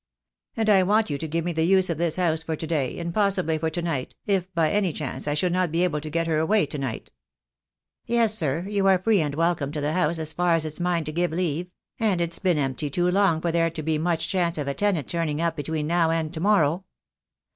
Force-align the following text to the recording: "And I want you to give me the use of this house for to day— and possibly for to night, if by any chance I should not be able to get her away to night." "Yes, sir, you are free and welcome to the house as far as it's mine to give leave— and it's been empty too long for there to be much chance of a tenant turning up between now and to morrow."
"And 0.57 0.67
I 0.67 0.81
want 0.81 1.11
you 1.11 1.19
to 1.19 1.27
give 1.27 1.45
me 1.45 1.53
the 1.53 1.63
use 1.63 1.87
of 1.87 1.99
this 1.99 2.15
house 2.15 2.41
for 2.41 2.55
to 2.55 2.65
day— 2.65 2.97
and 2.99 3.13
possibly 3.13 3.59
for 3.59 3.69
to 3.69 3.83
night, 3.83 4.15
if 4.25 4.51
by 4.55 4.71
any 4.71 4.91
chance 4.93 5.27
I 5.27 5.35
should 5.35 5.53
not 5.53 5.71
be 5.71 5.83
able 5.83 6.01
to 6.01 6.09
get 6.09 6.25
her 6.25 6.39
away 6.39 6.65
to 6.65 6.79
night." 6.79 7.11
"Yes, 8.07 8.35
sir, 8.35 8.65
you 8.67 8.87
are 8.87 8.97
free 8.97 9.21
and 9.21 9.35
welcome 9.35 9.71
to 9.73 9.79
the 9.79 9.93
house 9.93 10.17
as 10.17 10.33
far 10.33 10.55
as 10.55 10.65
it's 10.65 10.79
mine 10.79 11.03
to 11.03 11.11
give 11.11 11.29
leave— 11.31 11.69
and 11.99 12.19
it's 12.19 12.39
been 12.39 12.57
empty 12.57 12.89
too 12.89 13.11
long 13.11 13.41
for 13.41 13.51
there 13.51 13.69
to 13.69 13.83
be 13.83 13.99
much 13.99 14.27
chance 14.27 14.57
of 14.57 14.67
a 14.67 14.73
tenant 14.73 15.07
turning 15.07 15.39
up 15.39 15.55
between 15.55 15.85
now 15.85 16.09
and 16.09 16.33
to 16.33 16.39
morrow." 16.39 16.83